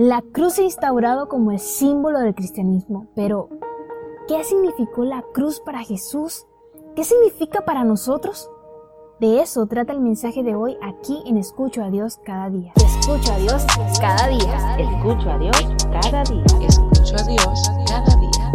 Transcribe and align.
La 0.00 0.22
cruz 0.22 0.52
se 0.52 0.62
ha 0.62 0.64
instaurado 0.64 1.28
como 1.28 1.50
el 1.50 1.58
símbolo 1.58 2.20
del 2.20 2.32
cristianismo, 2.32 3.08
pero 3.16 3.48
¿qué 4.28 4.44
significó 4.44 5.04
la 5.04 5.24
cruz 5.34 5.58
para 5.58 5.80
Jesús? 5.80 6.46
¿Qué 6.94 7.02
significa 7.02 7.62
para 7.62 7.82
nosotros? 7.82 8.48
De 9.18 9.40
eso 9.40 9.66
trata 9.66 9.92
el 9.92 9.98
mensaje 9.98 10.44
de 10.44 10.54
hoy 10.54 10.76
aquí 10.82 11.20
en 11.26 11.36
Escucho 11.36 11.82
a 11.82 11.90
Dios 11.90 12.20
cada 12.24 12.48
día. 12.48 12.72
Escucho 12.76 13.32
a 13.32 13.38
Dios 13.38 13.66
cada 14.00 14.28
día. 14.28 14.76
Escucho 14.78 15.30
a 15.32 15.38
Dios 15.38 15.56
cada 15.90 16.22
día. 16.22 16.44
Escucho 16.68 17.16
a 17.16 17.26
Dios 17.26 17.70
cada 17.88 18.16
día. 18.20 18.52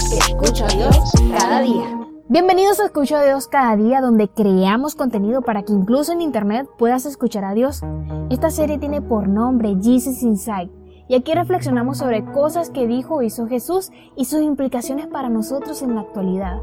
Escucho 0.00 0.64
a 0.64 0.68
Dios 0.68 1.12
cada 1.38 1.60
día. 1.60 2.06
Bienvenidos 2.28 2.80
a 2.80 2.86
Escucho 2.86 3.16
a 3.16 3.24
Dios 3.24 3.46
cada 3.46 3.76
día, 3.76 4.00
donde 4.00 4.28
creamos 4.28 4.96
contenido 4.96 5.42
para 5.42 5.62
que 5.62 5.72
incluso 5.72 6.12
en 6.12 6.20
internet 6.20 6.66
puedas 6.76 7.06
escuchar 7.06 7.44
a 7.44 7.54
Dios. 7.54 7.82
Esta 8.30 8.50
serie 8.50 8.78
tiene 8.78 9.00
por 9.00 9.28
nombre 9.28 9.76
Jesus 9.80 10.24
Inside, 10.24 10.68
y 11.08 11.14
aquí 11.14 11.32
reflexionamos 11.32 11.98
sobre 11.98 12.24
cosas 12.24 12.70
que 12.70 12.86
dijo 12.86 13.16
o 13.16 13.22
hizo 13.22 13.46
Jesús 13.46 13.90
y 14.16 14.24
sus 14.24 14.42
implicaciones 14.42 15.06
para 15.06 15.28
nosotros 15.28 15.82
en 15.82 15.94
la 15.94 16.00
actualidad. 16.02 16.60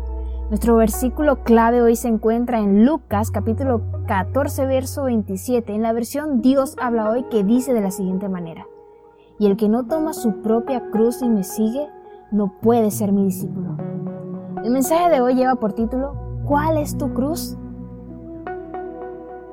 Nuestro 0.49 0.75
versículo 0.75 1.43
clave 1.43 1.81
hoy 1.81 1.95
se 1.95 2.09
encuentra 2.09 2.59
en 2.59 2.85
Lucas 2.85 3.31
capítulo 3.31 3.81
14 4.07 4.65
verso 4.65 5.05
27, 5.05 5.73
en 5.73 5.81
la 5.81 5.93
versión 5.93 6.41
Dios 6.41 6.75
habla 6.79 7.09
hoy 7.09 7.23
que 7.31 7.43
dice 7.43 7.73
de 7.73 7.81
la 7.81 7.91
siguiente 7.91 8.27
manera, 8.27 8.67
y 9.39 9.48
el 9.48 9.55
que 9.55 9.70
no 9.70 9.87
toma 9.87 10.13
su 10.13 10.41
propia 10.41 10.89
cruz 10.91 11.21
y 11.21 11.29
me 11.29 11.43
sigue, 11.43 11.87
no 12.31 12.59
puede 12.62 12.91
ser 12.91 13.13
mi 13.13 13.23
discípulo. 13.23 13.77
El 14.63 14.71
mensaje 14.71 15.09
de 15.09 15.21
hoy 15.21 15.35
lleva 15.35 15.55
por 15.55 15.73
título 15.73 16.13
¿Cuál 16.45 16.77
es 16.77 16.98
tu 16.98 17.13
cruz? 17.13 17.57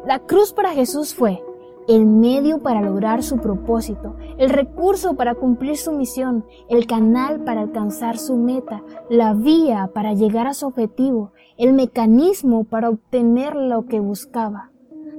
La 0.07 0.19
cruz 0.19 0.53
para 0.53 0.71
Jesús 0.71 1.15
fue 1.15 1.41
el 1.89 2.07
medio 2.07 2.59
para 2.59 2.81
lograr 2.81 3.23
su 3.23 3.39
propósito, 3.39 4.17
el 4.39 4.51
recurso 4.51 5.15
para 5.15 5.35
cumplir 5.35 5.77
su 5.77 5.93
misión, 5.93 6.45
el 6.69 6.87
canal 6.87 7.41
para 7.41 7.63
alcanzar 7.63 8.19
su 8.19 8.37
meta, 8.37 8.83
la 9.09 9.35
vía 9.35 9.91
para 9.93 10.13
llegar 10.13 10.47
a 10.47 10.55
su 10.55 10.67
objetivo, 10.67 11.33
el 11.57 11.73
mecanismo 11.73 12.65
para 12.65 12.89
obtener 12.89 13.57
lo 13.57 13.87
que 13.87 14.01
buscaba, 14.01 14.71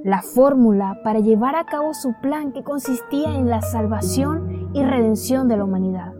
la 0.04 0.22
fórmula 0.22 0.98
para 1.04 1.20
llevar 1.20 1.56
a 1.56 1.66
cabo 1.66 1.94
su 1.94 2.14
plan 2.20 2.52
que 2.52 2.64
consistía 2.64 3.34
en 3.36 3.48
la 3.48 3.62
salvación 3.62 4.70
y 4.72 4.82
redención 4.82 5.48
de 5.48 5.56
la 5.56 5.64
humanidad. 5.64 6.14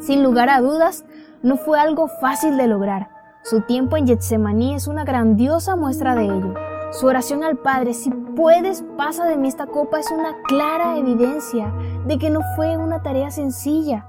Sin 0.00 0.22
lugar 0.22 0.48
a 0.48 0.60
dudas, 0.60 1.04
no 1.42 1.56
fue 1.56 1.78
algo 1.78 2.08
fácil 2.20 2.56
de 2.56 2.66
lograr. 2.66 3.10
Su 3.44 3.60
tiempo 3.60 3.96
en 3.96 4.06
Getsemaní 4.06 4.74
es 4.74 4.88
una 4.88 5.04
grandiosa 5.04 5.76
muestra 5.76 6.14
de 6.14 6.24
ello. 6.24 6.54
Su 6.92 7.06
oración 7.06 7.42
al 7.42 7.56
Padre, 7.56 7.94
si 7.94 8.10
puedes, 8.10 8.84
pasa 8.98 9.24
de 9.24 9.38
mí 9.38 9.48
esta 9.48 9.66
copa, 9.66 9.98
es 9.98 10.10
una 10.10 10.42
clara 10.42 10.98
evidencia 10.98 11.72
de 12.06 12.18
que 12.18 12.28
no 12.28 12.40
fue 12.54 12.76
una 12.76 13.02
tarea 13.02 13.30
sencilla. 13.30 14.06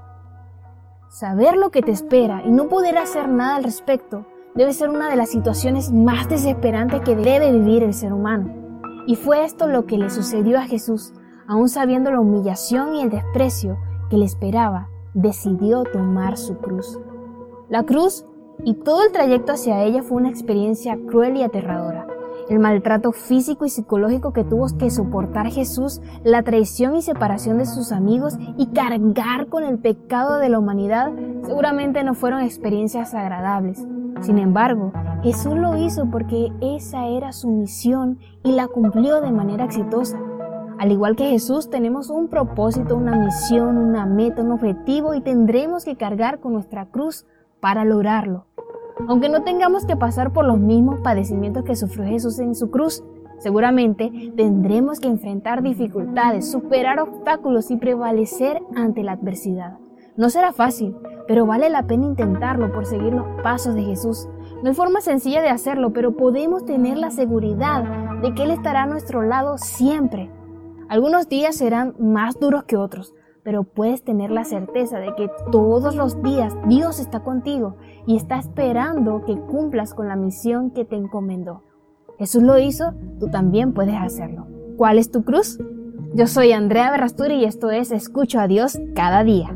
Saber 1.08 1.56
lo 1.56 1.70
que 1.70 1.80
te 1.80 1.92
espera 1.92 2.42
y 2.44 2.50
no 2.50 2.68
poder 2.68 2.98
hacer 2.98 3.26
nada 3.26 3.56
al 3.56 3.64
respecto 3.64 4.26
debe 4.54 4.74
ser 4.74 4.90
una 4.90 5.08
de 5.08 5.16
las 5.16 5.30
situaciones 5.30 5.92
más 5.92 6.28
desesperantes 6.28 7.00
que 7.00 7.16
debe 7.16 7.52
vivir 7.52 7.82
el 7.82 7.94
ser 7.94 8.12
humano. 8.12 8.52
Y 9.06 9.16
fue 9.16 9.46
esto 9.46 9.66
lo 9.66 9.86
que 9.86 9.96
le 9.96 10.10
sucedió 10.10 10.58
a 10.58 10.64
Jesús, 10.64 11.14
aun 11.48 11.70
sabiendo 11.70 12.10
la 12.10 12.20
humillación 12.20 12.96
y 12.96 13.00
el 13.00 13.08
desprecio 13.08 13.78
que 14.10 14.18
le 14.18 14.26
esperaba, 14.26 14.90
decidió 15.14 15.84
tomar 15.84 16.36
su 16.36 16.58
cruz. 16.58 17.00
La 17.70 17.84
cruz 17.84 18.26
y 18.62 18.74
todo 18.74 19.06
el 19.06 19.12
trayecto 19.12 19.52
hacia 19.52 19.82
ella 19.84 20.02
fue 20.02 20.18
una 20.18 20.28
experiencia 20.28 20.98
cruel 21.08 21.38
y 21.38 21.42
aterradora. 21.42 22.08
El 22.48 22.58
maltrato 22.58 23.12
físico 23.12 23.64
y 23.64 23.70
psicológico 23.70 24.34
que 24.34 24.44
tuvo 24.44 24.66
que 24.76 24.90
soportar 24.90 25.46
Jesús, 25.50 26.02
la 26.24 26.42
traición 26.42 26.94
y 26.94 27.02
separación 27.02 27.56
de 27.56 27.64
sus 27.64 27.90
amigos 27.90 28.36
y 28.58 28.66
cargar 28.66 29.46
con 29.46 29.64
el 29.64 29.78
pecado 29.78 30.38
de 30.38 30.50
la 30.50 30.58
humanidad 30.58 31.10
seguramente 31.44 32.04
no 32.04 32.14
fueron 32.14 32.42
experiencias 32.42 33.14
agradables. 33.14 33.86
Sin 34.20 34.38
embargo, 34.38 34.92
Jesús 35.22 35.54
lo 35.54 35.76
hizo 35.76 36.10
porque 36.10 36.52
esa 36.60 37.06
era 37.06 37.32
su 37.32 37.48
misión 37.48 38.18
y 38.42 38.52
la 38.52 38.68
cumplió 38.68 39.22
de 39.22 39.32
manera 39.32 39.64
exitosa. 39.64 40.18
Al 40.78 40.92
igual 40.92 41.16
que 41.16 41.30
Jesús, 41.30 41.70
tenemos 41.70 42.10
un 42.10 42.28
propósito, 42.28 42.96
una 42.96 43.16
misión, 43.16 43.78
una 43.78 44.04
meta, 44.04 44.42
un 44.42 44.52
objetivo 44.52 45.14
y 45.14 45.22
tendremos 45.22 45.84
que 45.84 45.96
cargar 45.96 46.40
con 46.40 46.52
nuestra 46.52 46.86
cruz 46.86 47.24
para 47.60 47.84
lograrlo. 47.84 48.44
Aunque 49.08 49.28
no 49.28 49.42
tengamos 49.42 49.86
que 49.86 49.96
pasar 49.96 50.32
por 50.32 50.44
los 50.44 50.58
mismos 50.58 51.00
padecimientos 51.00 51.64
que 51.64 51.76
sufrió 51.76 52.04
Jesús 52.04 52.38
en 52.38 52.54
su 52.54 52.70
cruz, 52.70 53.02
seguramente 53.38 54.32
tendremos 54.36 55.00
que 55.00 55.08
enfrentar 55.08 55.62
dificultades, 55.62 56.50
superar 56.50 57.00
obstáculos 57.00 57.70
y 57.70 57.76
prevalecer 57.76 58.62
ante 58.76 59.02
la 59.02 59.12
adversidad. 59.12 59.78
No 60.16 60.30
será 60.30 60.52
fácil, 60.52 60.94
pero 61.26 61.44
vale 61.44 61.68
la 61.70 61.86
pena 61.86 62.06
intentarlo 62.06 62.72
por 62.72 62.86
seguir 62.86 63.12
los 63.12 63.26
pasos 63.42 63.74
de 63.74 63.82
Jesús. 63.82 64.28
No 64.62 64.68
hay 64.68 64.74
forma 64.74 65.00
sencilla 65.00 65.42
de 65.42 65.48
hacerlo, 65.48 65.92
pero 65.92 66.16
podemos 66.16 66.64
tener 66.64 66.96
la 66.96 67.10
seguridad 67.10 67.82
de 68.22 68.32
que 68.32 68.44
Él 68.44 68.52
estará 68.52 68.84
a 68.84 68.86
nuestro 68.86 69.22
lado 69.22 69.58
siempre. 69.58 70.30
Algunos 70.88 71.28
días 71.28 71.56
serán 71.56 71.94
más 71.98 72.38
duros 72.38 72.64
que 72.64 72.76
otros, 72.76 73.12
pero 73.44 73.62
puedes 73.62 74.02
tener 74.02 74.30
la 74.30 74.44
certeza 74.44 74.98
de 74.98 75.14
que 75.14 75.30
todos 75.52 75.94
los 75.94 76.20
días 76.22 76.54
Dios 76.66 76.98
está 76.98 77.20
contigo 77.20 77.76
y 78.06 78.16
está 78.16 78.38
esperando 78.38 79.24
que 79.24 79.38
cumplas 79.38 79.94
con 79.94 80.08
la 80.08 80.16
misión 80.16 80.70
que 80.70 80.84
te 80.84 80.96
encomendó. 80.96 81.62
Jesús 82.18 82.42
lo 82.42 82.58
hizo, 82.58 82.94
tú 83.20 83.28
también 83.28 83.74
puedes 83.74 83.96
hacerlo. 83.96 84.46
¿Cuál 84.76 84.98
es 84.98 85.10
tu 85.10 85.24
cruz? 85.24 85.58
Yo 86.14 86.26
soy 86.26 86.52
Andrea 86.52 86.90
Berrasturi 86.90 87.34
y 87.34 87.44
esto 87.44 87.70
es 87.70 87.90
Escucho 87.90 88.40
a 88.40 88.48
Dios 88.48 88.78
cada 88.94 89.24
día. 89.24 89.54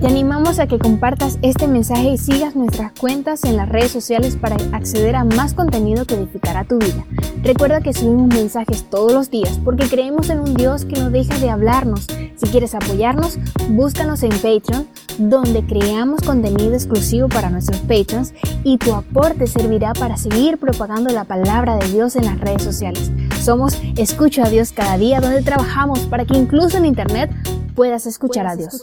Te 0.00 0.06
animamos 0.06 0.58
a 0.58 0.66
que 0.66 0.78
compartas 0.78 1.38
este 1.42 1.68
mensaje 1.68 2.12
y 2.12 2.16
sigas 2.16 2.56
nuestras 2.56 2.90
cuentas 2.92 3.44
en 3.44 3.58
las 3.58 3.68
redes 3.68 3.90
sociales 3.90 4.34
para 4.34 4.56
acceder 4.72 5.14
a 5.14 5.24
más 5.24 5.52
contenido 5.52 6.06
que 6.06 6.14
edificará 6.14 6.64
tu 6.64 6.78
vida. 6.78 7.04
Recuerda 7.42 7.82
que 7.82 7.92
subimos 7.92 8.28
mensajes 8.28 8.88
todos 8.88 9.12
los 9.12 9.30
días 9.30 9.60
porque 9.62 9.90
creemos 9.90 10.30
en 10.30 10.40
un 10.40 10.54
Dios 10.54 10.86
que 10.86 10.98
no 10.98 11.10
deja 11.10 11.38
de 11.38 11.50
hablarnos. 11.50 12.06
Si 12.06 12.46
quieres 12.50 12.74
apoyarnos, 12.74 13.38
búscanos 13.68 14.22
en 14.22 14.30
Patreon, 14.30 14.88
donde 15.18 15.66
creamos 15.66 16.22
contenido 16.22 16.72
exclusivo 16.72 17.28
para 17.28 17.50
nuestros 17.50 17.80
patrons 17.80 18.32
y 18.64 18.78
tu 18.78 18.94
aporte 18.94 19.46
servirá 19.46 19.92
para 19.92 20.16
seguir 20.16 20.56
propagando 20.56 21.10
la 21.10 21.24
palabra 21.24 21.76
de 21.76 21.86
Dios 21.88 22.16
en 22.16 22.24
las 22.24 22.40
redes 22.40 22.62
sociales. 22.62 23.12
Somos 23.42 23.78
Escucho 23.98 24.42
a 24.42 24.48
Dios 24.48 24.72
cada 24.72 24.96
día, 24.96 25.20
donde 25.20 25.42
trabajamos 25.42 26.00
para 26.06 26.24
que 26.24 26.38
incluso 26.38 26.78
en 26.78 26.86
Internet 26.86 27.30
puedas 27.74 28.06
escuchar, 28.06 28.46
a, 28.46 28.56
Dios. 28.56 28.80